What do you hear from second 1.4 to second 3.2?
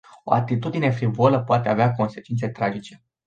poate avea consecințe tragice.